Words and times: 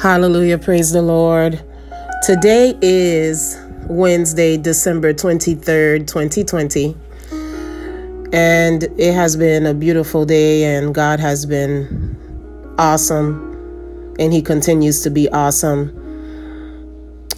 Hallelujah. 0.00 0.58
Praise 0.58 0.92
the 0.92 1.02
Lord. 1.02 1.60
Today 2.22 2.78
is 2.80 3.58
Wednesday, 3.88 4.56
December 4.56 5.12
23rd, 5.12 6.06
2020. 6.06 6.96
And 8.32 8.84
it 8.96 9.12
has 9.12 9.36
been 9.36 9.66
a 9.66 9.74
beautiful 9.74 10.24
day, 10.24 10.76
and 10.76 10.94
God 10.94 11.18
has 11.18 11.46
been 11.46 12.16
awesome, 12.78 14.14
and 14.20 14.32
He 14.32 14.40
continues 14.40 15.02
to 15.02 15.10
be 15.10 15.28
awesome. 15.30 15.90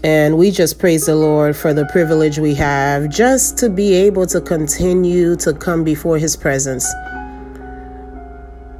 And 0.04 0.36
we 0.36 0.50
just 0.50 0.78
praise 0.78 1.06
the 1.06 1.16
Lord 1.16 1.56
for 1.56 1.72
the 1.72 1.86
privilege 1.86 2.38
we 2.38 2.54
have 2.56 3.08
just 3.08 3.56
to 3.56 3.70
be 3.70 3.94
able 3.94 4.26
to 4.26 4.38
continue 4.38 5.34
to 5.36 5.54
come 5.54 5.82
before 5.82 6.18
His 6.18 6.36
presence, 6.36 6.86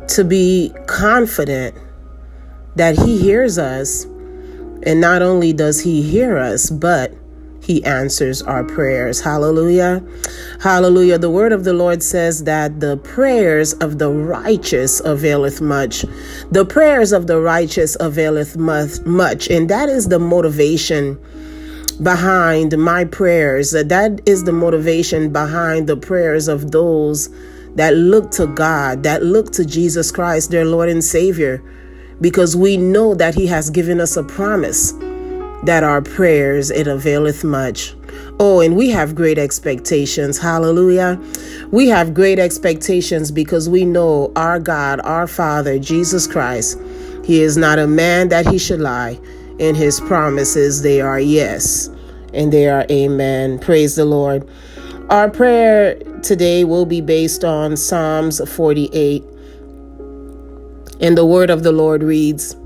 to 0.09 0.23
be 0.23 0.75
confident 0.87 1.75
that 2.77 2.99
He 2.99 3.19
hears 3.19 3.59
us. 3.59 4.05
And 4.83 5.01
not 5.01 5.23
only 5.23 5.53
does 5.53 5.81
He 5.81 6.03
hear 6.03 6.39
us, 6.39 6.71
but 6.71 7.15
He 7.61 7.85
answers 7.85 8.41
our 8.43 8.65
prayers. 8.65 9.21
Hallelujah. 9.21 10.03
Hallelujah. 10.61 11.19
The 11.19 11.31
word 11.31 11.53
of 11.53 11.65
the 11.65 11.73
Lord 11.73 12.03
says 12.03 12.45
that 12.45 12.81
the 12.81 12.97
prayers 12.99 13.75
of 13.75 13.99
the 13.99 14.11
righteous 14.11 15.01
availeth 15.01 15.61
much. 15.61 16.05
The 16.51 16.65
prayers 16.65 17.13
of 17.13 17.27
the 17.27 17.41
righteous 17.41 17.97
availeth 18.01 18.57
much. 18.57 19.49
And 19.49 19.69
that 19.69 19.89
is 19.89 20.09
the 20.09 20.19
motivation 20.19 21.19
behind 22.03 22.79
my 22.79 23.05
prayers. 23.05 23.73
That 23.73 24.21
is 24.25 24.45
the 24.45 24.53
motivation 24.53 25.31
behind 25.33 25.87
the 25.87 25.97
prayers 25.97 26.49
of 26.49 26.71
those 26.71 27.29
that 27.75 27.95
look 27.95 28.31
to 28.33 28.47
God, 28.47 29.03
that 29.03 29.23
look 29.23 29.53
to 29.53 29.65
Jesus 29.67 30.11
Christ, 30.11 30.51
their 30.51 30.65
Lord 30.65 30.89
and 30.89 31.05
Savior 31.05 31.63
because 32.21 32.57
we 32.57 32.77
know 32.77 33.15
that 33.15 33.35
He 33.35 33.47
has 33.47 33.71
given 33.71 34.01
us 34.01 34.17
a 34.17 34.25
promise 34.25 34.93
that 35.65 35.83
our 35.83 36.01
prayers 36.01 36.71
it 36.71 36.87
availeth 36.87 37.45
much. 37.45 37.95
Oh, 38.39 38.61
and 38.61 38.77
we 38.77 38.89
have 38.91 39.15
great 39.15 39.39
expectations. 39.39 40.39
Hallelujah. 40.39 41.21
We 41.71 41.89
have 41.89 42.15
great 42.15 42.39
expectations 42.39 43.31
because 43.31 43.69
we 43.69 43.85
know 43.85 44.33
our 44.37 44.59
God, 44.59 45.01
our 45.05 45.27
Father, 45.27 45.79
Jesus 45.79 46.27
Christ, 46.27 46.79
He 47.25 47.43
is 47.43 47.57
not 47.57 47.79
a 47.79 47.87
man 47.87 48.29
that 48.31 48.47
He 48.47 48.59
should 48.59 48.81
lie. 48.81 49.19
And 49.59 49.77
His 49.77 50.01
promises, 50.01 50.83
they 50.83 51.03
are 51.03 51.21
yes 51.21 51.91
and 52.33 52.53
they 52.53 52.69
are 52.69 52.87
amen. 52.91 53.59
Praise 53.59 53.97
the 53.97 54.05
Lord. 54.05 54.49
Our 55.11 55.29
prayer 55.29 55.97
today 56.23 56.65
will 56.65 56.87
be 56.87 57.01
based 57.01 57.45
on 57.45 57.77
Psalms 57.77 58.41
48 58.49 59.25
and 61.01 61.17
the 61.17 61.27
word 61.27 61.51
of 61.51 61.63
the 61.63 61.73
Lord 61.73 62.03
reads 62.03 62.57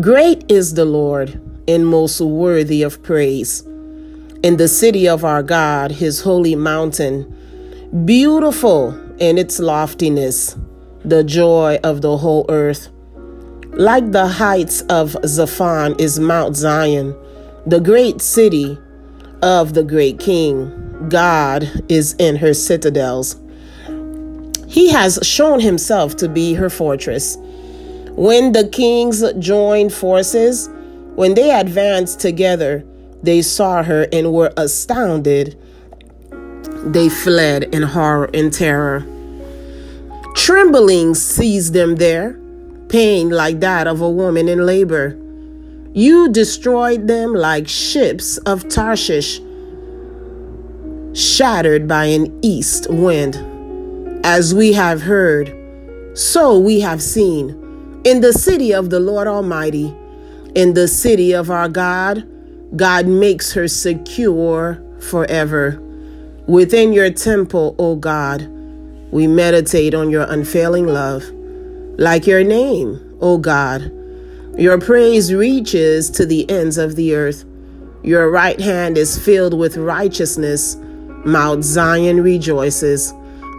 Great 0.00 0.50
is 0.50 0.74
the 0.74 0.84
Lord 0.84 1.40
and 1.66 1.86
most 1.86 2.20
worthy 2.20 2.82
of 2.82 3.02
praise. 3.02 3.62
In 4.42 4.58
the 4.58 4.68
city 4.68 5.08
of 5.08 5.24
our 5.24 5.42
God, 5.42 5.90
his 5.90 6.20
holy 6.20 6.54
mountain, 6.54 7.32
beautiful 8.04 8.94
in 9.18 9.38
its 9.38 9.58
loftiness, 9.58 10.56
the 11.04 11.24
joy 11.24 11.78
of 11.82 12.02
the 12.02 12.18
whole 12.18 12.44
earth. 12.48 12.88
Like 13.70 14.12
the 14.12 14.26
heights 14.26 14.82
of 14.82 15.12
Zaphon 15.22 15.98
is 16.00 16.18
Mount 16.18 16.56
Zion, 16.56 17.14
the 17.66 17.80
great 17.80 18.20
city 18.20 18.78
of 19.42 19.74
the 19.74 19.82
great 19.82 20.18
king. 20.18 21.08
God 21.08 21.68
is 21.88 22.14
in 22.18 22.36
her 22.36 22.54
citadels. 22.54 23.36
He 24.66 24.90
has 24.90 25.18
shown 25.22 25.60
himself 25.60 26.16
to 26.16 26.28
be 26.28 26.54
her 26.54 26.70
fortress. 26.70 27.36
When 28.16 28.52
the 28.52 28.66
kings 28.66 29.22
joined 29.38 29.92
forces, 29.92 30.70
when 31.16 31.34
they 31.34 31.50
advanced 31.50 32.18
together, 32.18 32.82
they 33.22 33.42
saw 33.42 33.82
her 33.82 34.06
and 34.10 34.32
were 34.32 34.54
astounded. 34.56 35.54
They 36.82 37.10
fled 37.10 37.64
in 37.74 37.82
horror 37.82 38.30
and 38.32 38.50
terror. 38.50 39.06
Trembling 40.34 41.14
seized 41.14 41.74
them 41.74 41.96
there, 41.96 42.40
pain 42.88 43.28
like 43.28 43.60
that 43.60 43.86
of 43.86 44.00
a 44.00 44.08
woman 44.08 44.48
in 44.48 44.64
labor. 44.64 45.14
You 45.92 46.30
destroyed 46.30 47.08
them 47.08 47.34
like 47.34 47.68
ships 47.68 48.38
of 48.38 48.66
Tarshish, 48.70 49.42
shattered 51.12 51.86
by 51.86 52.06
an 52.06 52.38
east 52.42 52.86
wind. 52.88 53.36
As 54.24 54.54
we 54.54 54.72
have 54.72 55.02
heard, 55.02 55.54
so 56.14 56.58
we 56.58 56.80
have 56.80 57.02
seen 57.02 57.65
in 58.06 58.20
the 58.20 58.32
city 58.32 58.72
of 58.72 58.90
the 58.90 59.00
Lord 59.00 59.26
Almighty, 59.26 59.92
in 60.54 60.74
the 60.74 60.86
city 60.86 61.32
of 61.32 61.50
our 61.50 61.68
God, 61.68 62.24
God 62.76 63.08
makes 63.08 63.52
her 63.54 63.66
secure 63.66 64.80
forever. 65.00 65.82
Within 66.46 66.92
your 66.92 67.10
temple, 67.10 67.74
O 67.80 67.96
God, 67.96 68.42
we 69.10 69.26
meditate 69.26 69.92
on 69.92 70.10
your 70.10 70.22
unfailing 70.22 70.86
love. 70.86 71.24
Like 71.98 72.28
your 72.28 72.44
name, 72.44 73.18
O 73.20 73.38
God, 73.38 73.90
your 74.56 74.78
praise 74.78 75.34
reaches 75.34 76.08
to 76.10 76.24
the 76.24 76.48
ends 76.48 76.78
of 76.78 76.94
the 76.94 77.16
earth. 77.16 77.44
Your 78.04 78.30
right 78.30 78.60
hand 78.60 78.96
is 78.96 79.18
filled 79.18 79.58
with 79.58 79.76
righteousness. 79.76 80.76
Mount 81.24 81.64
Zion 81.64 82.20
rejoices. 82.20 83.12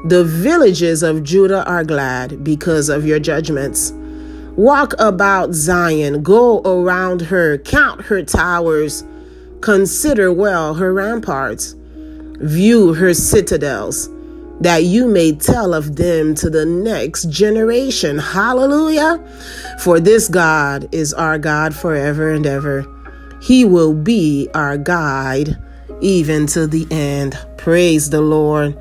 The 0.06 0.24
villages 0.24 1.04
of 1.04 1.26
Judah 1.26 1.68
are 1.68 1.84
glad 1.84 2.46
because 2.46 2.88
of 2.88 3.06
your 3.06 3.20
judgments. 3.20 3.92
Walk 4.58 4.96
about 4.98 5.54
Zion, 5.54 6.24
go 6.24 6.62
around 6.62 7.22
her, 7.22 7.60
count 7.60 8.02
her 8.02 8.24
towers, 8.24 9.04
consider 9.62 10.34
well 10.34 10.74
her 10.74 10.92
ramparts, 10.92 11.76
view 12.40 12.96
her 12.96 13.14
citadels, 13.14 14.10
that 14.60 14.84
you 14.84 15.08
may 15.08 15.34
tell 15.34 15.76
of 15.76 15.96
them 15.96 16.34
to 16.34 16.50
the 16.50 16.66
next 16.66 17.30
generation. 17.30 18.18
Hallelujah! 18.18 19.24
For 19.84 20.00
this 20.00 20.28
God 20.28 20.90
is 20.92 21.14
our 21.14 21.38
God 21.38 21.76
forever 21.76 22.34
and 22.34 22.48
ever. 22.48 22.84
He 23.40 23.64
will 23.64 23.94
be 23.94 24.50
our 24.56 24.76
guide 24.76 25.56
even 26.02 26.48
to 26.48 26.66
the 26.66 26.88
end. 26.90 27.38
Praise 27.58 28.10
the 28.10 28.22
Lord. 28.22 28.76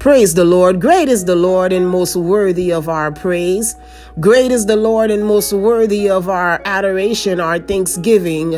Praise 0.00 0.32
the 0.32 0.46
Lord. 0.46 0.80
Great 0.80 1.10
is 1.10 1.26
the 1.26 1.36
Lord 1.36 1.74
and 1.74 1.86
most 1.86 2.16
worthy 2.16 2.72
of 2.72 2.88
our 2.88 3.12
praise. 3.12 3.76
Great 4.18 4.50
is 4.50 4.64
the 4.64 4.74
Lord 4.74 5.10
and 5.10 5.26
most 5.26 5.52
worthy 5.52 6.08
of 6.08 6.26
our 6.26 6.62
adoration, 6.64 7.38
our 7.38 7.58
thanksgiving 7.58 8.54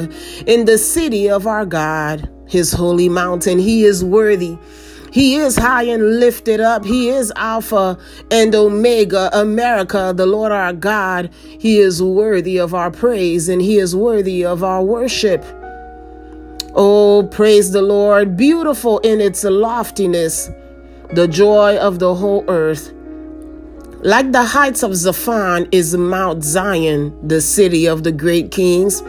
in 0.46 0.66
the 0.66 0.78
city 0.78 1.28
of 1.28 1.48
our 1.48 1.66
God, 1.66 2.30
his 2.46 2.70
holy 2.70 3.08
mountain. 3.08 3.58
He 3.58 3.84
is 3.84 4.04
worthy. 4.04 4.56
He 5.10 5.34
is 5.34 5.56
high 5.56 5.82
and 5.82 6.20
lifted 6.20 6.60
up. 6.60 6.84
He 6.84 7.08
is 7.08 7.32
Alpha 7.34 7.98
and 8.30 8.54
Omega, 8.54 9.28
America, 9.32 10.14
the 10.16 10.26
Lord 10.26 10.52
our 10.52 10.72
God. 10.72 11.28
He 11.58 11.80
is 11.80 12.00
worthy 12.00 12.56
of 12.56 12.72
our 12.72 12.92
praise 12.92 13.48
and 13.48 13.60
He 13.60 13.78
is 13.78 13.96
worthy 13.96 14.44
of 14.44 14.62
our 14.62 14.84
worship. 14.84 15.44
Oh, 16.76 17.28
praise 17.32 17.72
the 17.72 17.82
Lord, 17.82 18.36
beautiful 18.36 19.00
in 19.00 19.20
its 19.20 19.42
loftiness 19.42 20.48
the 21.12 21.28
joy 21.28 21.76
of 21.76 21.98
the 21.98 22.14
whole 22.14 22.44
earth. 22.48 22.92
Like 24.00 24.32
the 24.32 24.42
heights 24.42 24.82
of 24.82 24.92
Zaphon 24.92 25.68
is 25.70 25.94
Mount 25.94 26.42
Zion, 26.42 27.16
the 27.26 27.40
city 27.40 27.86
of 27.86 28.02
the 28.02 28.12
great 28.12 28.50
kings. 28.50 29.02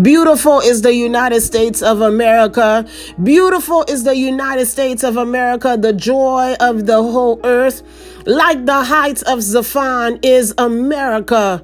Beautiful 0.00 0.60
is 0.60 0.80
the 0.80 0.94
United 0.94 1.42
States 1.42 1.82
of 1.82 2.00
America. 2.00 2.86
Beautiful 3.22 3.84
is 3.86 4.04
the 4.04 4.16
United 4.16 4.64
States 4.64 5.04
of 5.04 5.18
America, 5.18 5.76
the 5.78 5.92
joy 5.92 6.56
of 6.58 6.86
the 6.86 7.02
whole 7.02 7.38
earth. 7.44 7.82
Like 8.24 8.64
the 8.64 8.84
heights 8.84 9.20
of 9.22 9.40
Zaphon 9.40 10.18
is 10.24 10.54
America, 10.56 11.62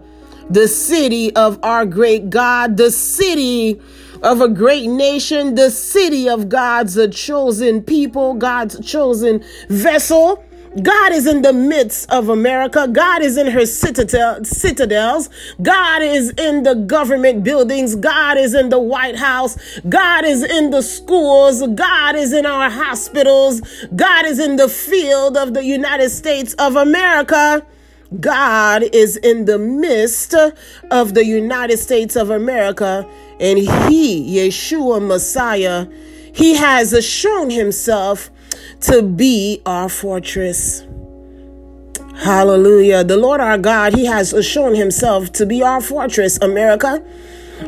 the 0.51 0.69
city 0.69 1.35
of 1.35 1.59
our 1.63 1.87
great 1.87 2.29
God, 2.29 2.77
the 2.77 2.91
city 2.91 3.81
of 4.23 4.41
a 4.41 4.49
great 4.49 4.89
nation, 4.89 5.55
the 5.55 5.71
city 5.71 6.29
of 6.29 6.49
God's 6.49 6.99
chosen 7.15 7.83
people, 7.83 8.35
God's 8.35 8.85
chosen 8.85 9.45
vessel. 9.69 10.45
God 10.83 11.13
is 11.13 11.27
in 11.27 11.43
the 11.43 11.53
midst 11.53 12.11
of 12.11 12.29
America. 12.29 12.87
God 12.89 13.23
is 13.23 13.37
in 13.37 13.49
her 13.49 13.65
citadel, 13.67 14.45
citadels. 14.45 15.31
God 15.63 16.03
is 16.03 16.31
in 16.37 16.63
the 16.63 16.75
government 16.75 17.43
buildings. 17.43 17.97
God 17.97 18.37
is 18.37 18.55
in 18.55 18.69
the 18.69 18.79
White 18.79 19.17
House. 19.17 19.57
God 19.89 20.25
is 20.25 20.43
in 20.45 20.71
the 20.71 20.83
schools. 20.83 21.67
God 21.75 22.17
is 22.17 22.33
in 22.33 22.45
our 22.45 22.71
hospitals. 22.71 23.63
God 23.97 24.27
is 24.27 24.39
in 24.39 24.57
the 24.57 24.69
field 24.69 25.37
of 25.37 25.55
the 25.55 25.65
United 25.65 26.11
States 26.11 26.53
of 26.55 26.77
America. 26.77 27.65
God 28.21 28.85
is 28.95 29.17
in 29.17 29.45
the 29.47 29.59
midst 29.59 30.35
of 30.91 31.15
the 31.15 31.25
United 31.25 31.79
States 31.79 32.17
of 32.17 32.31
America 32.31 33.09
and 33.41 33.59
he, 33.59 34.37
Yeshua 34.37 35.07
Messiah, 35.07 35.87
he 36.33 36.55
has 36.55 37.05
shown 37.05 37.51
himself 37.51 38.31
to 38.81 39.03
be 39.03 39.61
our 39.67 39.89
fortress. 39.89 40.85
Hallelujah. 42.19 43.05
The 43.05 43.17
Lord 43.17 43.41
our 43.41 43.59
God, 43.59 43.95
He 43.95 44.05
has 44.07 44.35
shown 44.45 44.75
Himself 44.75 45.33
to 45.35 45.47
be 45.47 45.63
our 45.63 45.81
fortress, 45.81 46.37
America. 46.43 47.03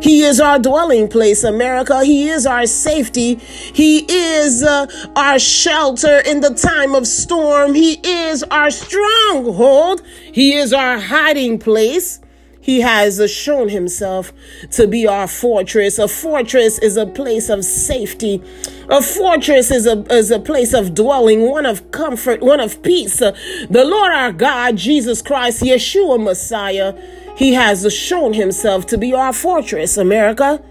He 0.02 0.22
is 0.22 0.40
our 0.40 0.58
dwelling 0.58 1.08
place, 1.08 1.44
America. 1.44 2.04
He 2.04 2.28
is 2.28 2.46
our 2.46 2.66
safety. 2.66 3.36
He 3.36 4.04
is 4.08 4.62
uh, 4.62 4.86
our 5.16 5.38
shelter 5.38 6.20
in 6.26 6.40
the 6.40 6.54
time 6.54 6.94
of 6.94 7.06
storm. 7.06 7.74
He 7.74 8.00
is 8.04 8.42
our 8.44 8.70
stronghold. 8.70 10.02
He 10.32 10.54
is 10.54 10.72
our 10.72 10.98
hiding 10.98 11.58
place. 11.58 12.20
He 12.60 12.80
has 12.82 13.30
shown 13.30 13.70
himself 13.70 14.32
to 14.72 14.86
be 14.86 15.06
our 15.06 15.26
fortress. 15.26 15.98
A 15.98 16.06
fortress 16.06 16.78
is 16.78 16.96
a 16.96 17.06
place 17.06 17.48
of 17.48 17.64
safety. 17.64 18.42
A 18.88 19.00
fortress 19.00 19.70
is 19.70 19.86
a, 19.86 20.02
is 20.12 20.30
a 20.30 20.38
place 20.38 20.74
of 20.74 20.94
dwelling, 20.94 21.48
one 21.48 21.64
of 21.64 21.90
comfort, 21.90 22.42
one 22.42 22.60
of 22.60 22.82
peace. 22.82 23.18
the 23.18 23.34
Lord 23.70 24.12
our 24.12 24.32
God, 24.32 24.76
Jesus 24.76 25.22
Christ, 25.22 25.62
Yeshua 25.62 26.22
Messiah, 26.22 26.94
he 27.36 27.54
has 27.54 27.90
shown 27.92 28.34
himself 28.34 28.86
to 28.86 28.98
be 28.98 29.14
our 29.14 29.32
fortress, 29.32 29.96
America. 29.96 30.62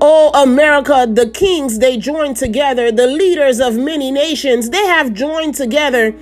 Oh, 0.00 0.30
America, 0.34 1.06
the 1.08 1.30
kings, 1.30 1.78
they 1.78 1.96
joined 1.96 2.36
together. 2.36 2.90
The 2.90 3.06
leaders 3.06 3.60
of 3.60 3.76
many 3.76 4.10
nations, 4.10 4.70
they 4.70 4.84
have 4.84 5.14
joined 5.14 5.54
together 5.54 6.14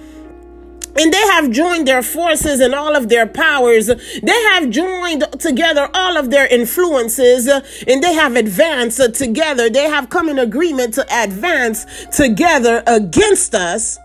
and 0.96 1.12
they 1.12 1.26
have 1.32 1.50
joined 1.50 1.88
their 1.88 2.02
forces 2.02 2.60
and 2.60 2.74
all 2.74 2.94
of 2.94 3.08
their 3.08 3.26
powers. 3.26 3.86
They 3.86 4.42
have 4.52 4.70
joined 4.70 5.24
together 5.38 5.88
all 5.92 6.16
of 6.16 6.30
their 6.30 6.46
influences 6.46 7.48
uh, 7.48 7.60
and 7.86 8.02
they 8.02 8.14
have 8.14 8.36
advanced 8.36 9.00
uh, 9.00 9.08
together. 9.08 9.68
They 9.68 9.88
have 9.88 10.08
come 10.08 10.28
in 10.28 10.38
agreement 10.38 10.94
to 10.94 11.06
advance 11.10 11.86
together 12.16 12.82
against 12.86 13.54
us. 13.54 13.98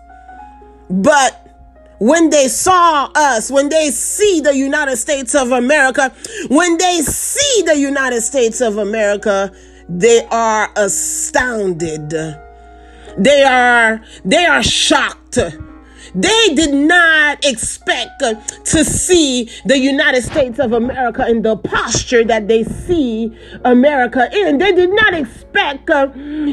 But 0.88 1.46
when 1.98 2.30
they 2.30 2.48
saw 2.48 3.10
us, 3.14 3.50
when 3.50 3.68
they 3.68 3.90
see 3.90 4.40
the 4.40 4.56
United 4.56 4.96
States 4.96 5.34
of 5.34 5.52
America, 5.52 6.12
when 6.48 6.76
they 6.78 7.02
see 7.02 7.62
the 7.62 7.78
United 7.78 8.22
States 8.22 8.60
of 8.60 8.78
America, 8.78 9.52
they 9.88 10.24
are 10.30 10.72
astounded. 10.76 12.10
They 13.18 13.44
are, 13.44 14.02
they 14.24 14.46
are 14.46 14.62
shocked 14.62 15.38
they 16.14 16.54
did 16.54 16.74
not 16.74 17.44
expect 17.44 18.20
to 18.20 18.84
see 18.84 19.50
the 19.64 19.78
United 19.78 20.22
States 20.22 20.58
of 20.58 20.72
America 20.72 21.26
in 21.28 21.42
the 21.42 21.56
posture 21.56 22.24
that 22.24 22.48
they 22.48 22.64
see 22.64 23.36
America 23.64 24.28
in. 24.32 24.58
They 24.58 24.72
did 24.72 24.90
not 24.90 25.14
expect 25.14 25.88
uh, 25.90 26.06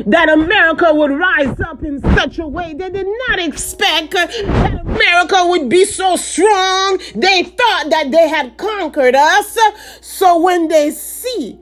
that 0.06 0.30
America 0.30 0.94
would 0.94 1.12
rise 1.12 1.59
up 1.62 1.83
in 1.83 2.01
such 2.15 2.39
a 2.39 2.48
way. 2.48 2.74
They 2.74 2.89
did 2.89 3.07
not 3.27 3.39
expect 3.39 4.15
uh, 4.15 4.27
that 4.27 4.81
America 4.86 5.48
would 5.48 5.69
be 5.69 5.86
so 5.86 6.15
strong. 6.15 7.00
They 7.15 7.44
thought 7.44 7.89
that 7.89 8.10
they 8.12 8.27
had 8.27 8.57
conquered 8.57 9.15
us. 9.15 9.57
So 10.01 10.39
when 10.39 10.68
they 10.68 10.92
see 10.92 11.60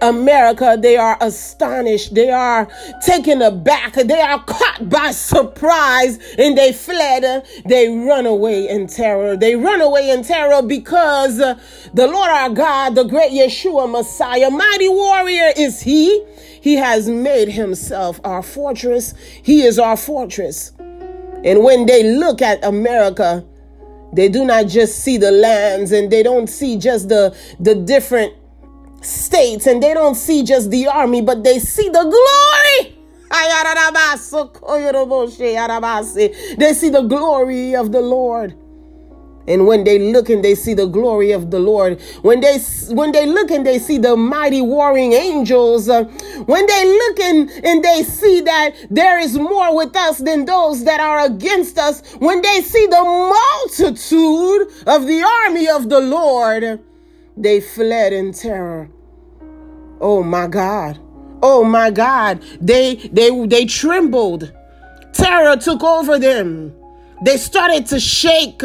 America, 0.00 0.76
they 0.80 0.96
are 0.96 1.16
astonished. 1.20 2.14
They 2.14 2.30
are 2.30 2.68
taken 3.04 3.42
aback. 3.42 3.94
They 3.94 4.20
are 4.20 4.42
caught 4.44 4.88
by 4.88 5.10
surprise 5.10 6.18
and 6.38 6.56
they 6.56 6.72
fled. 6.72 7.46
They 7.66 7.88
run 7.88 8.26
away 8.26 8.68
in 8.68 8.86
terror. 8.86 9.36
They 9.36 9.56
run 9.56 9.80
away 9.80 10.10
in 10.10 10.22
terror 10.22 10.62
because 10.62 11.38
the 11.38 11.56
Lord 11.94 12.30
our 12.30 12.50
God, 12.50 12.94
the 12.94 13.04
great 13.04 13.32
Yeshua 13.32 13.90
Messiah, 13.90 14.50
mighty 14.50 14.88
warrior 14.88 15.52
is 15.56 15.80
He. 15.80 16.24
He 16.60 16.74
has 16.74 17.08
made 17.08 17.48
Himself 17.48 18.20
our 18.24 18.42
fortress. 18.42 19.14
He 19.42 19.62
is 19.62 19.78
our 19.78 19.96
fortress. 19.96 20.72
And 21.44 21.62
when 21.62 21.86
they 21.86 22.16
look 22.16 22.42
at 22.42 22.64
America, 22.64 23.44
they 24.12 24.28
do 24.28 24.44
not 24.44 24.66
just 24.66 25.00
see 25.00 25.16
the 25.18 25.30
lands 25.30 25.92
and 25.92 26.10
they 26.10 26.22
don't 26.22 26.48
see 26.48 26.76
just 26.76 27.08
the, 27.08 27.36
the 27.60 27.74
different 27.74 28.34
states 29.00 29.66
and 29.66 29.82
they 29.82 29.94
don't 29.94 30.14
see 30.14 30.42
just 30.42 30.70
the 30.70 30.86
army, 30.86 31.22
but 31.22 31.44
they 31.44 31.58
see 31.58 31.88
the 31.88 32.02
glory. 32.02 32.94
They 36.58 36.72
see 36.72 36.88
the 36.88 37.02
glory 37.02 37.74
of 37.74 37.92
the 37.92 38.00
Lord. 38.00 38.54
And 39.48 39.66
when 39.66 39.84
they 39.84 39.98
look 40.12 40.28
and 40.28 40.44
they 40.44 40.54
see 40.54 40.74
the 40.74 40.86
glory 40.86 41.32
of 41.32 41.50
the 41.50 41.58
Lord, 41.58 42.02
when 42.20 42.40
they 42.40 42.58
when 42.90 43.12
they 43.12 43.24
look 43.24 43.50
and 43.50 43.66
they 43.66 43.78
see 43.78 43.96
the 43.96 44.14
mighty 44.14 44.60
warring 44.60 45.14
angels, 45.14 45.88
uh, 45.88 46.04
when 46.44 46.66
they 46.66 46.84
look 46.84 47.20
and, 47.20 47.50
and 47.64 47.82
they 47.82 48.02
see 48.02 48.42
that 48.42 48.74
there 48.90 49.18
is 49.18 49.38
more 49.38 49.74
with 49.74 49.96
us 49.96 50.18
than 50.18 50.44
those 50.44 50.84
that 50.84 51.00
are 51.00 51.24
against 51.24 51.78
us, 51.78 52.02
when 52.18 52.42
they 52.42 52.60
see 52.60 52.86
the 52.88 53.02
multitude 53.02 54.68
of 54.86 55.06
the 55.06 55.22
army 55.46 55.66
of 55.66 55.88
the 55.88 56.00
Lord, 56.00 56.80
they 57.42 57.60
fled 57.60 58.12
in 58.12 58.32
terror. 58.32 58.90
Oh 60.00 60.22
my 60.22 60.46
God. 60.46 60.98
Oh 61.42 61.64
my 61.64 61.90
God. 61.90 62.42
They 62.60 62.96
they 62.96 63.46
they 63.46 63.64
trembled. 63.66 64.52
Terror 65.12 65.56
took 65.56 65.82
over 65.82 66.18
them. 66.18 66.74
They 67.24 67.36
started 67.36 67.86
to 67.86 68.00
shake. 68.00 68.62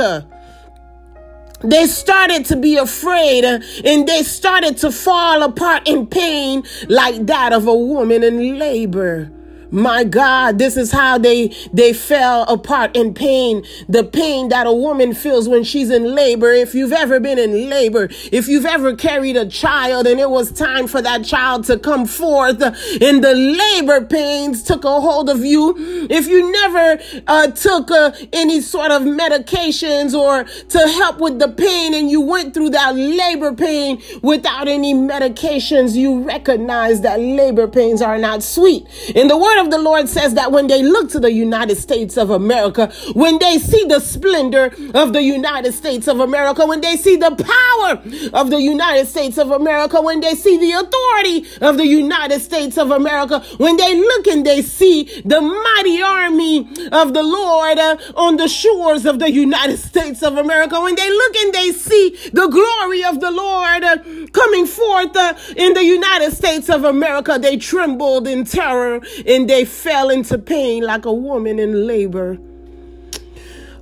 They 1.63 1.85
started 1.87 2.45
to 2.45 2.55
be 2.57 2.77
afraid 2.77 3.45
and 3.45 4.07
they 4.07 4.23
started 4.23 4.77
to 4.79 4.91
fall 4.91 5.43
apart 5.43 5.87
in 5.87 6.07
pain 6.07 6.63
like 6.89 7.25
that 7.27 7.53
of 7.53 7.67
a 7.67 7.75
woman 7.75 8.23
in 8.23 8.59
labor. 8.59 9.31
My 9.73 10.03
God, 10.03 10.59
this 10.59 10.77
is 10.77 10.91
how 10.91 11.17
they 11.17 11.47
they 11.73 11.93
fell 11.93 12.43
apart 12.43 12.95
in 12.95 13.15
pain. 13.15 13.65
The 13.89 14.03
pain 14.03 14.49
that 14.49 14.67
a 14.67 14.71
woman 14.71 15.15
feels 15.15 15.49
when 15.49 15.63
she's 15.63 15.89
in 15.89 16.13
labor. 16.13 16.51
If 16.51 16.75
you've 16.75 16.91
ever 16.93 17.19
been 17.19 17.39
in 17.39 17.71
labor, 17.71 18.07
if 18.31 18.47
you've 18.47 18.67
ever 18.67 18.95
carried 18.95 19.35
a 19.35 19.47
child 19.47 20.05
and 20.05 20.19
it 20.19 20.29
was 20.29 20.51
time 20.51 20.85
for 20.85 21.01
that 21.01 21.25
child 21.25 21.63
to 21.65 21.79
come 21.79 22.05
forth 22.05 22.61
and 22.61 23.23
the 23.23 23.33
labor 23.33 24.05
pains 24.05 24.61
took 24.61 24.83
a 24.83 25.01
hold 25.01 25.27
of 25.27 25.43
you, 25.43 25.73
if 26.07 26.27
you 26.27 26.51
never 26.51 27.01
uh, 27.25 27.47
took 27.47 27.89
uh, 27.89 28.11
any 28.31 28.61
sort 28.61 28.91
of 28.91 29.01
medications 29.01 30.13
or 30.13 30.43
to 30.69 30.77
help 30.77 31.17
with 31.17 31.39
the 31.39 31.47
pain 31.47 31.95
and 31.95 32.11
you 32.11 32.21
went 32.21 32.53
through 32.53 32.69
that 32.69 32.95
labor 32.95 33.55
pain 33.55 33.99
without 34.21 34.67
any 34.67 34.93
medications, 34.93 35.95
you 35.95 36.21
recognize 36.21 37.01
that 37.01 37.19
labor 37.19 37.67
pains 37.67 38.03
are 38.03 38.19
not 38.19 38.43
sweet. 38.43 38.85
In 39.15 39.27
the 39.27 39.35
word 39.35 39.62
of 39.63 39.71
the 39.71 39.79
Lord 39.79 40.07
says 40.09 40.33
that 40.35 40.51
when 40.51 40.67
they 40.67 40.83
look 40.83 41.09
to 41.11 41.19
the 41.19 41.31
United 41.31 41.77
States 41.77 42.17
of 42.17 42.29
America, 42.29 42.91
when 43.13 43.39
they 43.39 43.57
see 43.57 43.85
the 43.85 43.99
splendor 43.99 44.73
of 44.93 45.13
the 45.13 45.23
United 45.23 45.73
States 45.73 46.07
of 46.07 46.19
America, 46.19 46.65
when 46.65 46.81
they 46.81 46.97
see 46.97 47.15
the 47.15 47.31
power 47.31 48.01
of 48.33 48.49
the 48.49 48.61
United 48.61 49.07
States 49.07 49.37
of 49.37 49.51
America, 49.51 50.01
when 50.01 50.19
they 50.19 50.35
see 50.35 50.57
the 50.57 50.71
authority 50.73 51.45
of 51.61 51.77
the 51.77 51.87
United 51.87 52.41
States 52.41 52.77
of 52.77 52.91
America, 52.91 53.39
when 53.57 53.77
they 53.77 53.95
look 53.95 54.27
and 54.27 54.45
they 54.45 54.61
see 54.61 55.03
the 55.25 55.41
mighty 55.41 56.01
army 56.01 56.67
of 56.91 57.13
the 57.13 57.23
Lord 57.23 57.79
uh, 57.79 57.97
on 58.15 58.37
the 58.37 58.47
shores 58.47 59.05
of 59.05 59.19
the 59.19 59.31
United 59.31 59.77
States 59.89 60.21
of 60.23 60.37
America, 60.37 60.79
when 60.81 60.95
they 60.95 61.09
look 61.09 61.35
and 61.37 61.53
they 61.53 61.71
see 61.71 62.17
the 62.33 62.47
glory 62.47 63.03
of 63.03 63.19
the 63.19 63.31
Lord 63.31 63.83
uh, 63.83 63.97
coming 64.33 64.65
forth 64.65 65.15
uh, 65.15 65.33
in 65.55 65.73
the 65.73 65.83
United 65.83 66.33
States 66.33 66.69
of 66.69 66.83
America, 66.83 67.37
they 67.39 67.57
trembled 67.57 68.27
in 68.27 68.43
terror 68.43 69.01
and 69.25 69.49
they 69.53 69.65
fell 69.65 70.09
into 70.09 70.39
pain 70.39 70.81
like 70.81 71.05
a 71.05 71.13
woman 71.13 71.59
in 71.59 71.85
labor. 71.85 72.39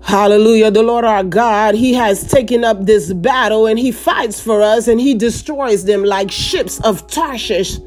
Hallelujah. 0.02 0.70
The 0.70 0.84
Lord 0.84 1.06
our 1.06 1.24
God, 1.24 1.76
He 1.76 1.94
has 1.94 2.30
taken 2.30 2.66
up 2.66 2.86
this 2.86 3.14
battle 3.14 3.68
and 3.68 3.80
He 3.80 3.94
fights 3.94 4.42
for 4.42 4.62
us 4.62 4.90
and 4.90 5.00
He 5.00 5.14
destroys 5.14 5.86
them 5.86 6.04
like 6.04 6.30
ships 6.30 6.82
of 6.82 7.08
Tarshish 7.08 7.80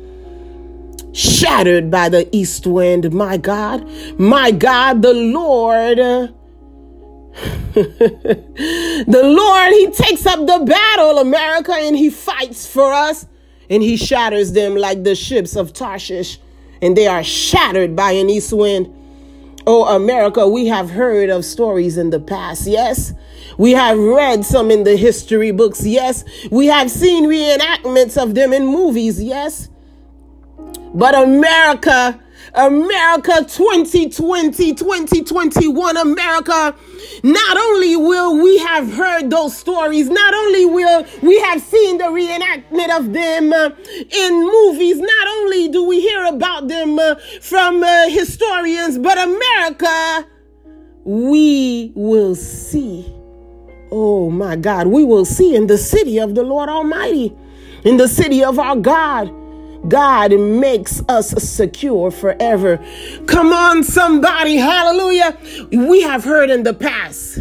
shattered 1.13 1.91
by 1.91 2.09
the 2.09 2.27
east 2.35 2.67
wind. 2.67 3.13
My 3.13 3.37
God, 3.37 3.87
my 4.19 4.51
God, 4.51 5.03
the 5.03 5.13
Lord. 5.13 5.99
the 7.75 9.21
Lord, 9.23 9.73
He 9.75 9.91
takes 9.91 10.25
up 10.25 10.39
the 10.39 10.65
battle, 10.65 11.19
America, 11.19 11.75
and 11.75 11.95
He 11.95 12.09
fights 12.09 12.67
for 12.67 12.95
us 12.95 13.27
and 13.69 13.83
He 13.83 13.99
shatters 13.99 14.53
them 14.53 14.75
like 14.75 15.05
the 15.05 15.15
ships 15.15 15.55
of 15.55 15.75
Tarshish 15.75 16.39
and 16.85 16.95
they 16.95 17.07
are 17.07 17.25
shattered 17.25 17.97
by 17.97 18.13
an 18.13 18.29
east 18.29 18.53
wind. 18.53 18.95
Oh, 19.67 19.97
America, 19.97 20.47
we 20.47 20.67
have 20.67 20.91
heard 20.91 21.31
of 21.31 21.43
stories 21.43 21.97
in 21.97 22.11
the 22.11 22.21
past, 22.21 22.67
yes. 22.67 23.15
We 23.57 23.71
have 23.71 23.99
read 23.99 24.45
some 24.45 24.71
in 24.71 24.85
the 24.85 24.95
history 24.95 25.51
books, 25.51 25.87
yes. 25.87 26.25
We 26.51 26.67
have 26.67 26.91
seen 26.91 27.25
reenactments 27.25 28.23
of 28.23 28.35
them 28.35 28.53
in 28.53 28.67
movies, 28.67 29.23
yes. 29.23 29.71
But 30.93 31.15
America 31.15 32.21
America 32.55 33.45
2020, 33.49 34.75
2021, 34.75 35.97
America. 35.97 36.75
Not 37.23 37.57
only 37.57 37.97
will 37.97 38.41
we 38.41 38.59
have 38.59 38.93
heard 38.93 39.29
those 39.29 39.57
stories, 39.57 40.09
not 40.09 40.35
only 40.35 40.65
will 40.65 41.05
we 41.23 41.41
have 41.41 41.61
seen 41.61 41.99
the 41.99 42.05
reenactment 42.05 42.97
of 42.97 43.13
them 43.13 43.53
uh, 43.53 43.71
in 44.11 44.41
movies, 44.41 44.99
not 44.99 45.29
only 45.29 45.69
do 45.69 45.85
we 45.85 46.01
hear 46.01 46.25
about 46.27 46.69
them 46.69 46.99
uh, 46.99 47.17
from 47.41 47.83
uh, 47.83 48.09
historians, 48.09 48.99
but 48.99 49.19
America 49.19 50.27
we 51.05 51.93
will 51.95 52.35
see. 52.35 53.05
Oh 53.91 54.31
my 54.31 54.57
God, 54.57 54.87
we 54.87 55.05
will 55.05 55.25
see 55.25 55.55
in 55.55 55.67
the 55.67 55.79
city 55.79 56.19
of 56.19 56.35
the 56.35 56.43
Lord 56.43 56.69
Almighty, 56.69 57.35
in 57.85 57.97
the 57.97 58.09
city 58.09 58.45
of 58.45 58.59
our 58.59 58.77
God. 58.77 59.33
God 59.89 60.33
makes 60.39 61.03
us 61.09 61.31
secure 61.43 62.11
forever. 62.11 62.79
Come 63.27 63.53
on, 63.53 63.85
somebody. 63.85 64.57
Hallelujah. 64.57 65.37
We 65.71 66.03
have 66.03 66.25
heard 66.25 66.51
in 66.51 66.63
the 66.63 66.75
past. 66.75 67.41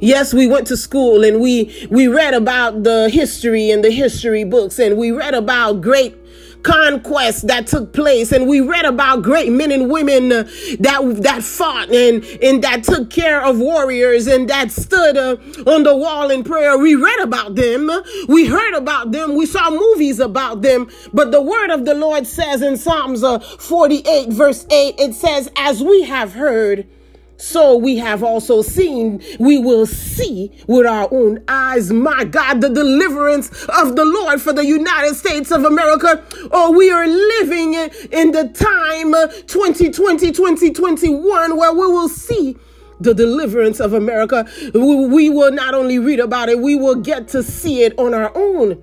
Yes, 0.00 0.34
we 0.34 0.46
went 0.46 0.66
to 0.66 0.76
school 0.76 1.24
and 1.24 1.40
we 1.40 1.88
we 1.90 2.08
read 2.08 2.34
about 2.34 2.82
the 2.82 3.08
history 3.10 3.70
in 3.70 3.80
the 3.80 3.90
history 3.90 4.44
books 4.44 4.78
and 4.78 4.98
we 4.98 5.10
read 5.10 5.34
about 5.34 5.80
great 5.80 6.14
conquest 6.64 7.46
that 7.46 7.68
took 7.68 7.92
place. 7.92 8.32
And 8.32 8.48
we 8.48 8.60
read 8.60 8.84
about 8.84 9.22
great 9.22 9.52
men 9.52 9.70
and 9.70 9.90
women 9.90 10.28
that 10.28 11.18
that 11.22 11.42
fought 11.44 11.90
and 11.90 12.24
and 12.42 12.64
that 12.64 12.82
took 12.82 13.10
care 13.10 13.44
of 13.44 13.58
warriors 13.58 14.26
and 14.26 14.48
that 14.50 14.72
stood 14.72 15.16
uh, 15.16 15.36
on 15.70 15.84
the 15.84 15.96
wall 15.96 16.30
in 16.30 16.42
prayer. 16.42 16.76
We 16.76 16.96
read 16.96 17.20
about 17.20 17.54
them. 17.54 17.90
We 18.26 18.46
heard 18.46 18.74
about 18.74 19.12
them. 19.12 19.36
We 19.36 19.46
saw 19.46 19.70
movies 19.70 20.18
about 20.18 20.62
them. 20.62 20.90
But 21.12 21.30
the 21.30 21.42
word 21.42 21.70
of 21.70 21.84
the 21.84 21.94
lord 21.94 22.26
says 22.26 22.62
in 22.62 22.76
psalms 22.76 23.22
uh, 23.22 23.38
48 23.38 24.30
verse 24.30 24.66
8 24.70 24.94
it 24.98 25.14
says 25.14 25.50
as 25.56 25.82
we 25.82 26.02
have 26.02 26.32
heard 26.32 26.88
so 27.36 27.76
we 27.76 27.96
have 27.98 28.22
also 28.22 28.62
seen, 28.62 29.22
we 29.38 29.58
will 29.58 29.86
see 29.86 30.52
with 30.66 30.86
our 30.86 31.08
own 31.12 31.42
eyes, 31.48 31.92
my 31.92 32.24
God, 32.24 32.60
the 32.60 32.68
deliverance 32.68 33.48
of 33.64 33.96
the 33.96 34.04
Lord 34.04 34.40
for 34.40 34.52
the 34.52 34.64
United 34.64 35.14
States 35.14 35.50
of 35.50 35.64
America. 35.64 36.24
Oh, 36.52 36.72
we 36.72 36.90
are 36.90 37.06
living 37.06 37.74
in 38.12 38.30
the 38.32 38.48
time 38.54 39.12
2020, 39.46 40.28
uh, 40.28 40.32
2021, 40.32 41.56
where 41.56 41.72
we 41.72 41.86
will 41.86 42.08
see 42.08 42.56
the 43.00 43.14
deliverance 43.14 43.80
of 43.80 43.92
America. 43.92 44.46
We 44.72 45.28
will 45.28 45.52
not 45.52 45.74
only 45.74 45.98
read 45.98 46.20
about 46.20 46.48
it, 46.48 46.60
we 46.60 46.76
will 46.76 46.96
get 46.96 47.28
to 47.28 47.42
see 47.42 47.82
it 47.82 47.98
on 47.98 48.14
our 48.14 48.32
own. 48.36 48.82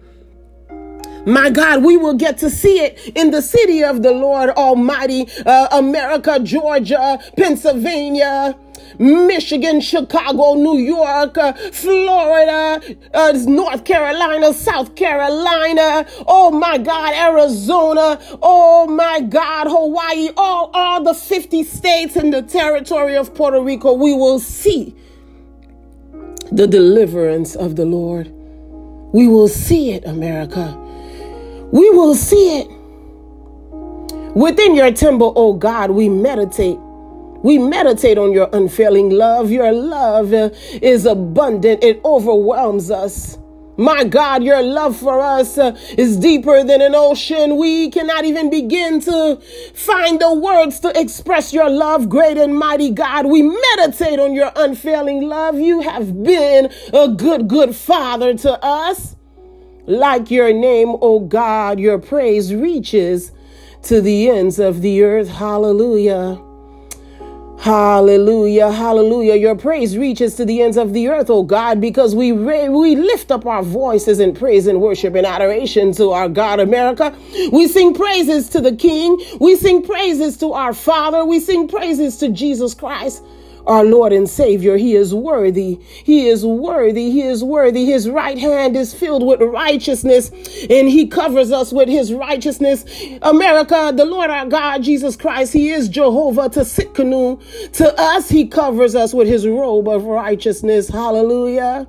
My 1.25 1.51
God, 1.51 1.83
we 1.83 1.97
will 1.97 2.15
get 2.15 2.39
to 2.39 2.49
see 2.49 2.79
it 2.79 3.11
in 3.15 3.29
the 3.29 3.41
city 3.41 3.83
of 3.83 4.01
the 4.01 4.11
Lord 4.11 4.49
Almighty, 4.51 5.27
uh, 5.45 5.67
America, 5.71 6.39
Georgia, 6.39 7.19
Pennsylvania. 7.37 8.57
Michigan, 8.97 9.79
Chicago, 9.79 10.55
New 10.55 10.77
York, 10.77 11.37
uh, 11.37 11.53
Florida, 11.53 12.81
uh, 13.13 13.33
North 13.45 13.85
Carolina, 13.85 14.53
South 14.53 14.95
Carolina, 14.95 16.05
oh 16.27 16.51
my 16.51 16.77
God, 16.77 17.13
Arizona, 17.13 18.19
oh 18.41 18.87
my 18.87 19.21
God, 19.21 19.67
Hawaii, 19.67 20.29
all, 20.35 20.71
all 20.73 21.03
the 21.03 21.13
50 21.13 21.63
states 21.63 22.15
in 22.15 22.31
the 22.31 22.41
territory 22.41 23.15
of 23.15 23.33
Puerto 23.33 23.61
Rico, 23.61 23.93
we 23.93 24.13
will 24.13 24.39
see 24.39 24.95
the 26.51 26.67
deliverance 26.67 27.55
of 27.55 27.77
the 27.77 27.85
Lord. 27.85 28.27
We 29.13 29.27
will 29.27 29.47
see 29.47 29.91
it, 29.91 30.05
America 30.05 30.77
we 31.71 31.89
will 31.91 32.15
see 32.15 32.59
it. 32.59 32.67
Within 34.35 34.75
your 34.75 34.91
temple, 34.91 35.33
oh 35.35 35.53
God, 35.53 35.91
we 35.91 36.09
meditate. 36.09 36.77
We 37.43 37.57
meditate 37.57 38.17
on 38.17 38.31
your 38.31 38.49
unfailing 38.53 39.09
love. 39.09 39.51
Your 39.51 39.71
love 39.71 40.31
is 40.33 41.05
abundant, 41.05 41.83
it 41.83 41.99
overwhelms 42.05 42.91
us. 42.91 43.37
My 43.77 44.03
God, 44.03 44.43
your 44.43 44.61
love 44.61 44.95
for 44.95 45.19
us 45.21 45.57
is 45.97 46.17
deeper 46.17 46.63
than 46.63 46.81
an 46.81 46.93
ocean. 46.93 47.57
We 47.57 47.89
cannot 47.89 48.25
even 48.25 48.49
begin 48.49 48.99
to 49.01 49.41
find 49.73 50.19
the 50.19 50.33
words 50.33 50.79
to 50.81 50.99
express 50.99 51.51
your 51.51 51.69
love, 51.69 52.07
great 52.07 52.37
and 52.37 52.55
mighty 52.55 52.91
God. 52.91 53.25
We 53.25 53.41
meditate 53.41 54.19
on 54.19 54.35
your 54.35 54.51
unfailing 54.55 55.23
love. 55.23 55.57
You 55.57 55.81
have 55.81 56.21
been 56.21 56.71
a 56.93 57.07
good, 57.07 57.47
good 57.47 57.75
father 57.75 58.37
to 58.39 58.63
us. 58.63 59.15
Like 59.91 60.31
your 60.31 60.53
name, 60.53 60.95
O 61.01 61.19
God, 61.19 61.77
your 61.77 61.99
praise 61.99 62.55
reaches 62.55 63.33
to 63.83 63.99
the 63.99 64.29
ends 64.29 64.57
of 64.57 64.81
the 64.81 65.03
earth. 65.03 65.27
Hallelujah. 65.27 66.41
Hallelujah, 67.59 68.71
hallelujah. 68.71 69.35
Your 69.35 69.57
praise 69.57 69.97
reaches 69.97 70.35
to 70.35 70.45
the 70.45 70.61
ends 70.61 70.77
of 70.77 70.93
the 70.93 71.09
earth, 71.09 71.29
oh 71.29 71.43
God, 71.43 71.81
because 71.81 72.15
we 72.15 72.31
we 72.31 72.95
lift 72.95 73.31
up 73.31 73.45
our 73.45 73.63
voices 73.63 74.21
in 74.21 74.33
praise 74.33 74.65
and 74.65 74.79
worship 74.79 75.13
and 75.13 75.27
adoration 75.27 75.91
to 75.95 76.11
our 76.11 76.29
God 76.29 76.61
America. 76.61 77.13
We 77.51 77.67
sing 77.67 77.93
praises 77.93 78.47
to 78.51 78.61
the 78.61 78.73
King. 78.73 79.21
We 79.41 79.57
sing 79.57 79.83
praises 79.83 80.37
to 80.37 80.53
our 80.53 80.73
Father. 80.73 81.25
We 81.25 81.41
sing 81.41 81.67
praises 81.67 82.15
to 82.19 82.29
Jesus 82.29 82.73
Christ 82.73 83.23
our 83.67 83.83
Lord 83.83 84.13
and 84.13 84.29
Savior. 84.29 84.77
He 84.77 84.95
is 84.95 85.13
worthy. 85.13 85.79
He 85.81 86.27
is 86.27 86.45
worthy. 86.45 87.11
He 87.11 87.21
is 87.21 87.43
worthy. 87.43 87.85
His 87.85 88.09
right 88.09 88.37
hand 88.37 88.75
is 88.75 88.93
filled 88.93 89.25
with 89.25 89.41
righteousness 89.41 90.29
and 90.69 90.89
he 90.89 91.07
covers 91.07 91.51
us 91.51 91.71
with 91.71 91.89
his 91.89 92.13
righteousness. 92.13 92.85
America, 93.21 93.93
the 93.95 94.05
Lord 94.05 94.29
our 94.29 94.45
God, 94.45 94.83
Jesus 94.83 95.15
Christ, 95.15 95.53
he 95.53 95.69
is 95.69 95.89
Jehovah 95.89 96.49
Tsidkenu. 96.49 97.71
To 97.73 97.99
us, 97.99 98.29
he 98.29 98.47
covers 98.47 98.95
us 98.95 99.13
with 99.13 99.27
his 99.27 99.47
robe 99.47 99.87
of 99.87 100.03
righteousness. 100.05 100.89
Hallelujah. 100.89 101.87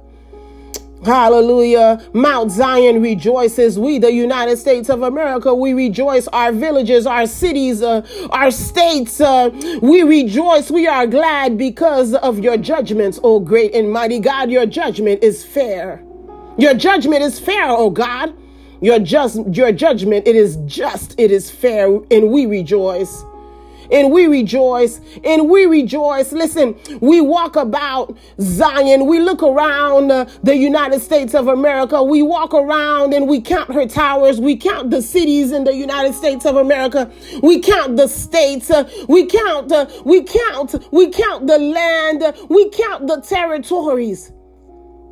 Hallelujah. 1.04 2.00
Mount 2.12 2.52
Zion 2.52 3.02
rejoices. 3.02 3.76
We, 3.76 3.98
the 3.98 4.12
United 4.12 4.56
States 4.56 4.88
of 4.88 5.02
America, 5.02 5.52
we 5.52 5.72
rejoice. 5.72 6.28
Our 6.28 6.52
villages, 6.52 7.06
our 7.06 7.26
cities, 7.26 7.82
uh, 7.82 8.06
our 8.30 8.52
states, 8.52 9.20
uh, 9.20 9.50
we 9.82 10.02
rejoice. 10.02 10.70
We 10.70 10.86
are 10.86 11.08
glad 11.08 11.58
because 11.58 12.14
of 12.14 12.38
your 12.38 12.56
judgments, 12.56 13.18
O 13.24 13.40
great 13.40 13.74
and 13.74 13.90
mighty 13.90 14.20
God. 14.20 14.50
Your 14.50 14.64
judgment 14.64 15.24
is 15.24 15.44
fair. 15.44 16.04
Your 16.56 16.74
judgment 16.74 17.22
is 17.22 17.40
fair, 17.40 17.68
O 17.68 17.90
God. 17.90 18.32
Your 18.80 18.98
just, 19.00 19.40
your 19.52 19.72
judgment, 19.72 20.26
it 20.26 20.36
is 20.36 20.56
just, 20.66 21.14
it 21.18 21.30
is 21.30 21.50
fair, 21.50 21.86
and 22.10 22.30
we 22.30 22.46
rejoice 22.46 23.24
and 23.92 24.10
we 24.10 24.26
rejoice 24.26 25.00
and 25.22 25.48
we 25.48 25.66
rejoice. 25.66 26.32
Listen, 26.32 26.74
we 27.00 27.20
walk 27.20 27.56
about 27.56 28.16
Zion. 28.40 29.06
We 29.06 29.20
look 29.20 29.42
around 29.42 30.10
uh, 30.10 30.24
the 30.42 30.56
United 30.56 31.00
States 31.00 31.34
of 31.34 31.46
America. 31.48 32.02
We 32.02 32.22
walk 32.22 32.54
around 32.54 33.14
and 33.14 33.28
we 33.28 33.40
count 33.40 33.72
her 33.72 33.86
towers. 33.86 34.40
We 34.40 34.56
count 34.56 34.90
the 34.90 35.02
cities 35.02 35.52
in 35.52 35.64
the 35.64 35.74
United 35.74 36.14
States 36.14 36.46
of 36.46 36.56
America. 36.56 37.10
We 37.42 37.60
count 37.60 37.96
the 37.96 38.08
states. 38.08 38.70
Uh, 38.70 38.88
we 39.08 39.26
count, 39.26 39.70
uh, 39.70 39.86
we 40.04 40.22
count, 40.22 40.74
we 40.90 41.10
count 41.10 41.46
the 41.46 41.58
land. 41.58 42.24
we 42.48 42.70
count 42.70 43.06
the 43.06 43.20
territories 43.20 44.32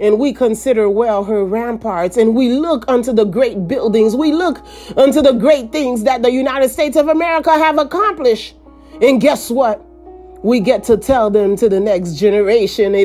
and 0.01 0.19
we 0.19 0.33
consider 0.33 0.89
well 0.89 1.25
her 1.25 1.45
ramparts 1.45 2.17
and 2.17 2.35
we 2.35 2.49
look 2.51 2.85
unto 2.89 3.13
the 3.13 3.25
great 3.25 3.69
buildings 3.69 4.17
we 4.17 4.33
look 4.33 4.65
unto 4.97 5.21
the 5.21 5.33
great 5.33 5.71
things 5.71 6.05
that 6.05 6.23
the 6.23 6.31
united 6.31 6.71
states 6.71 6.97
of 6.97 7.09
america 7.09 7.51
have 7.51 7.79
accomplished 7.79 8.55
and 9.01 9.21
guess 9.21 9.51
what? 9.51 9.85
We 10.43 10.61
get 10.61 10.85
to 10.85 10.97
tell 10.97 11.29
them 11.31 11.57
to 11.57 11.69
the 11.69 11.81
next 11.81 12.15
generation. 12.15 12.93
The 12.93 13.05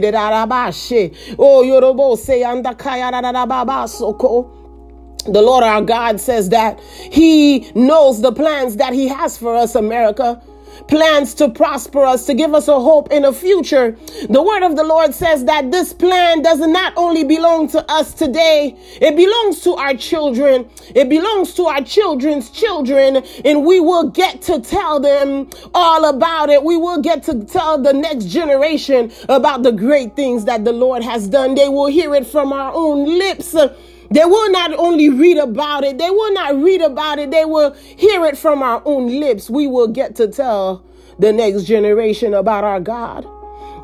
Lord 5.41 5.63
our 5.63 5.81
God 5.81 6.21
says 6.21 6.49
that 6.49 6.79
He 6.79 7.71
knows 7.75 8.21
the 8.21 8.31
plans 8.31 8.77
that 8.77 8.93
He 8.93 9.09
has 9.09 9.37
for 9.37 9.53
us, 9.55 9.75
America 9.75 10.41
plans 10.87 11.33
to 11.35 11.49
prosper 11.49 12.03
us, 12.03 12.25
to 12.25 12.33
give 12.33 12.53
us 12.53 12.67
a 12.67 12.79
hope 12.79 13.11
in 13.11 13.25
a 13.25 13.33
future. 13.33 13.97
The 14.29 14.41
word 14.41 14.63
of 14.63 14.75
the 14.75 14.83
Lord 14.83 15.13
says 15.13 15.45
that 15.45 15.71
this 15.71 15.93
plan 15.93 16.41
does 16.41 16.59
not 16.59 16.93
only 16.95 17.23
belong 17.23 17.67
to 17.69 17.91
us 17.91 18.13
today, 18.13 18.77
it 19.01 19.15
belongs 19.15 19.61
to 19.61 19.73
our 19.73 19.93
children. 19.93 20.69
It 20.93 21.09
belongs 21.09 21.53
to 21.55 21.63
our 21.63 21.81
children's 21.81 22.49
children, 22.49 23.23
and 23.43 23.65
we 23.65 23.79
will 23.79 24.09
get 24.09 24.41
to 24.43 24.59
tell 24.59 24.99
them 24.99 25.49
all 25.73 26.05
about 26.05 26.49
it. 26.49 26.63
We 26.63 26.77
will 26.77 27.01
get 27.01 27.23
to 27.23 27.43
tell 27.45 27.81
the 27.81 27.93
next 27.93 28.25
generation 28.25 29.11
about 29.29 29.63
the 29.63 29.71
great 29.71 30.15
things 30.15 30.45
that 30.45 30.65
the 30.65 30.73
Lord 30.73 31.03
has 31.03 31.27
done. 31.27 31.55
They 31.55 31.69
will 31.69 31.87
hear 31.87 32.13
it 32.15 32.27
from 32.27 32.53
our 32.53 32.71
own 32.73 33.05
lips. 33.05 33.55
They 34.15 34.23
will 34.23 34.49
not 34.49 34.71
only 34.79 35.09
read 35.09 35.37
about 35.37 35.83
it, 35.83 35.97
they 35.97 36.09
will 36.09 36.31
not 36.31 36.55
read 36.55 36.79
about 36.79 37.19
it, 37.19 37.31
they 37.31 37.43
will 37.43 37.73
hear 37.73 38.23
it 38.25 38.37
from 38.37 38.63
our 38.63 38.81
own 38.85 39.19
lips. 39.19 39.49
We 39.49 39.67
will 39.67 39.89
get 39.89 40.15
to 40.15 40.29
tell 40.29 40.85
the 41.19 41.33
next 41.33 41.65
generation 41.65 42.33
about 42.33 42.63
our 42.63 42.79
God 42.79 43.27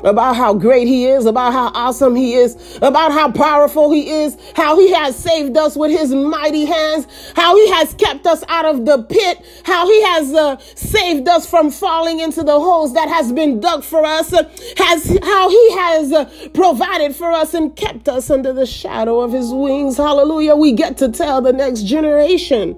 about 0.04 0.36
how 0.36 0.54
great 0.54 0.86
he 0.86 1.06
is, 1.06 1.26
about 1.26 1.52
how 1.52 1.70
awesome 1.74 2.14
he 2.14 2.34
is, 2.34 2.78
about 2.82 3.12
how 3.12 3.30
powerful 3.30 3.90
he 3.92 4.10
is, 4.10 4.36
how 4.54 4.78
he 4.78 4.92
has 4.92 5.16
saved 5.16 5.56
us 5.56 5.76
with 5.76 5.90
his 5.90 6.14
mighty 6.14 6.64
hands, 6.64 7.06
how 7.36 7.56
he 7.56 7.70
has 7.70 7.94
kept 7.94 8.26
us 8.26 8.42
out 8.48 8.64
of 8.64 8.84
the 8.84 9.02
pit, 9.04 9.44
how 9.64 9.86
he 9.86 10.02
has 10.02 10.32
uh, 10.34 10.56
saved 10.74 11.28
us 11.28 11.48
from 11.48 11.70
falling 11.70 12.20
into 12.20 12.42
the 12.42 12.58
holes 12.58 12.94
that 12.94 13.08
has 13.08 13.32
been 13.32 13.60
dug 13.60 13.84
for 13.84 14.04
us, 14.04 14.32
uh, 14.32 14.42
has 14.76 15.18
how 15.22 15.48
he 15.48 15.72
has 15.72 16.12
uh, 16.12 16.24
provided 16.54 17.14
for 17.14 17.30
us 17.30 17.54
and 17.54 17.74
kept 17.76 18.08
us 18.08 18.30
under 18.30 18.52
the 18.52 18.66
shadow 18.66 19.20
of 19.20 19.32
his 19.32 19.50
wings. 19.52 19.96
Hallelujah. 19.96 20.56
We 20.56 20.72
get 20.72 20.98
to 20.98 21.08
tell 21.10 21.40
the 21.40 21.52
next 21.52 21.82
generation. 21.82 22.76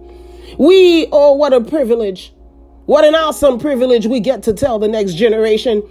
We, 0.59 1.09
oh, 1.11 1.33
what 1.35 1.52
a 1.52 1.61
privilege. 1.61 2.33
What 2.87 3.04
an 3.04 3.14
awesome 3.14 3.59
privilege 3.59 4.07
we 4.07 4.21
get 4.21 4.43
to 4.43 4.52
tell 4.52 4.78
the 4.78 4.88
next 4.88 5.14
generation 5.14 5.83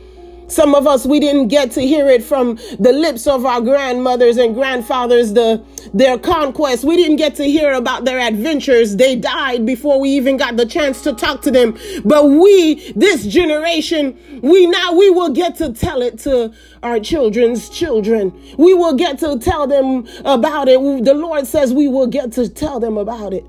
Some 0.47 0.75
of 0.75 0.85
us, 0.85 1.05
we 1.05 1.19
didn't 1.19 1.47
get 1.47 1.71
to 1.71 1.81
hear 1.81 2.09
it 2.09 2.23
from 2.23 2.55
the 2.79 2.91
lips 2.91 3.27
of 3.27 3.45
our 3.45 3.61
grandmothers 3.61 4.37
and 4.37 4.53
grandfathers, 4.53 5.33
the, 5.33 5.63
their 5.93 6.17
conquests. 6.17 6.83
We 6.83 6.95
didn't 6.95 7.17
get 7.17 7.35
to 7.35 7.43
hear 7.43 7.73
about 7.73 8.05
their 8.05 8.19
adventures. 8.19 8.95
They 8.95 9.15
died 9.15 9.65
before 9.65 9.99
we 9.99 10.09
even 10.09 10.37
got 10.37 10.57
the 10.57 10.65
chance 10.65 11.01
to 11.03 11.13
talk 11.13 11.41
to 11.43 11.51
them. 11.51 11.77
But 12.05 12.25
we, 12.25 12.91
this 12.93 13.25
generation, 13.25 14.17
we 14.41 14.67
now, 14.67 14.93
we 14.93 15.09
will 15.09 15.29
get 15.29 15.55
to 15.57 15.73
tell 15.73 16.01
it 16.01 16.19
to 16.19 16.53
our 16.83 16.99
children's 16.99 17.69
children. 17.69 18.31
We 18.57 18.73
will 18.73 18.93
get 18.93 19.19
to 19.19 19.39
tell 19.39 19.67
them 19.67 20.07
about 20.25 20.67
it. 20.67 20.79
The 21.03 21.13
Lord 21.13 21.47
says 21.47 21.73
we 21.73 21.87
will 21.87 22.07
get 22.07 22.31
to 22.33 22.49
tell 22.49 22.79
them 22.79 22.97
about 22.97 23.33
it. 23.33 23.45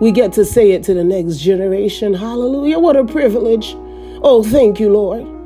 We 0.00 0.12
get 0.12 0.32
to 0.34 0.44
say 0.44 0.72
it 0.72 0.82
to 0.84 0.94
the 0.94 1.04
next 1.04 1.38
generation. 1.38 2.14
Hallelujah. 2.14 2.78
What 2.78 2.96
a 2.96 3.04
privilege. 3.04 3.74
Oh, 4.22 4.42
thank 4.42 4.80
you, 4.80 4.90
Lord. 4.90 5.39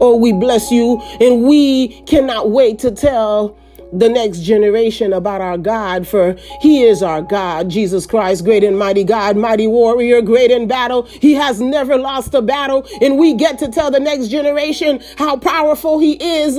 Oh, 0.00 0.16
we 0.16 0.32
bless 0.32 0.70
you. 0.70 1.00
And 1.20 1.44
we 1.44 2.02
cannot 2.02 2.50
wait 2.50 2.78
to 2.80 2.90
tell 2.90 3.58
the 3.92 4.08
next 4.08 4.40
generation 4.40 5.12
about 5.12 5.40
our 5.40 5.56
God, 5.56 6.06
for 6.06 6.36
He 6.60 6.82
is 6.82 7.02
our 7.02 7.22
God, 7.22 7.70
Jesus 7.70 8.06
Christ, 8.06 8.44
great 8.44 8.62
and 8.62 8.78
mighty 8.78 9.04
God, 9.04 9.36
mighty 9.36 9.66
warrior, 9.66 10.20
great 10.20 10.50
in 10.50 10.68
battle. 10.68 11.04
He 11.04 11.34
has 11.34 11.60
never 11.60 11.96
lost 11.96 12.34
a 12.34 12.42
battle. 12.42 12.86
And 13.00 13.18
we 13.18 13.34
get 13.34 13.58
to 13.60 13.68
tell 13.68 13.90
the 13.90 14.00
next 14.00 14.28
generation 14.28 15.02
how 15.16 15.36
powerful 15.38 15.98
He 15.98 16.22
is, 16.22 16.58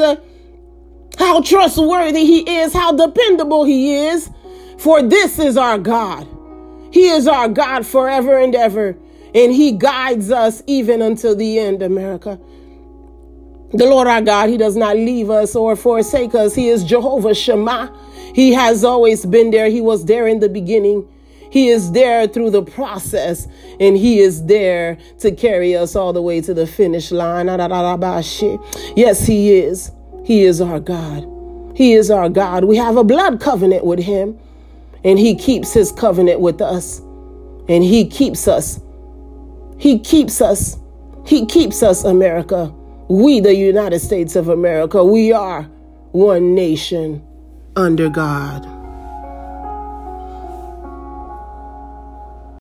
how 1.17 1.41
trustworthy 1.41 2.25
He 2.25 2.59
is, 2.61 2.73
how 2.73 2.93
dependable 2.93 3.63
He 3.63 3.95
is. 3.95 4.29
For 4.79 5.03
this 5.03 5.39
is 5.39 5.57
our 5.57 5.77
God. 5.77 6.27
He 6.91 7.09
is 7.09 7.27
our 7.27 7.47
God 7.47 7.85
forever 7.85 8.37
and 8.39 8.55
ever. 8.55 8.97
And 9.35 9.51
He 9.53 9.73
guides 9.73 10.31
us 10.31 10.63
even 10.65 11.01
until 11.03 11.35
the 11.35 11.59
end, 11.59 11.83
America. 11.83 12.39
The 13.71 13.85
Lord 13.85 14.07
our 14.07 14.21
God, 14.21 14.49
He 14.49 14.57
does 14.57 14.75
not 14.75 14.95
leave 14.95 15.29
us 15.29 15.55
or 15.55 15.75
forsake 15.75 16.33
us. 16.33 16.55
He 16.55 16.69
is 16.69 16.83
Jehovah 16.83 17.35
Shammah. 17.35 17.95
He 18.33 18.53
has 18.53 18.83
always 18.83 19.25
been 19.25 19.51
there. 19.51 19.69
He 19.69 19.81
was 19.81 20.05
there 20.05 20.27
in 20.27 20.39
the 20.39 20.49
beginning. 20.49 21.07
He 21.51 21.69
is 21.69 21.91
there 21.91 22.27
through 22.27 22.51
the 22.51 22.63
process, 22.63 23.47
and 23.79 23.97
He 23.97 24.19
is 24.19 24.45
there 24.45 24.97
to 25.19 25.31
carry 25.31 25.75
us 25.75 25.95
all 25.95 26.13
the 26.13 26.21
way 26.21 26.41
to 26.41 26.53
the 26.53 26.67
finish 26.67 27.11
line. 27.11 27.47
Yes, 28.95 29.25
He 29.25 29.53
is. 29.57 29.91
He 30.23 30.43
is 30.43 30.61
our 30.61 30.79
God. 30.79 31.27
He 31.75 31.93
is 31.93 32.11
our 32.11 32.29
God. 32.29 32.65
We 32.65 32.75
have 32.77 32.97
a 32.97 33.03
blood 33.03 33.39
covenant 33.39 33.85
with 33.85 33.99
Him, 33.99 34.37
and 35.03 35.17
He 35.17 35.35
keeps 35.35 35.73
His 35.73 35.91
covenant 35.91 36.39
with 36.39 36.61
us, 36.61 36.99
and 37.67 37.83
He 37.83 38.07
keeps 38.07 38.47
us. 38.47 38.79
He 39.77 39.99
keeps 39.99 40.41
us. 40.41 40.77
He 41.25 41.45
keeps 41.45 41.81
us, 41.83 42.03
America. 42.03 42.73
We, 43.09 43.39
the 43.39 43.55
United 43.55 44.01
States 44.01 44.35
of 44.35 44.49
America, 44.49 45.03
we 45.03 45.33
are 45.33 45.63
one 46.11 46.53
nation 46.53 47.25
under 47.75 48.07
God. 48.07 48.78